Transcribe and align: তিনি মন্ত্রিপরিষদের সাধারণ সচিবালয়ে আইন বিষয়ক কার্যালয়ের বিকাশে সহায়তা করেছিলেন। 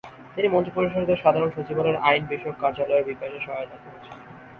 তিনি 0.35 0.47
মন্ত্রিপরিষদের 0.47 1.21
সাধারণ 1.23 1.49
সচিবালয়ে 1.49 2.03
আইন 2.03 2.23
বিষয়ক 2.25 2.57
কার্যালয়ের 2.59 3.07
বিকাশে 3.07 3.39
সহায়তা 3.39 3.77
করেছিলেন। 3.77 4.19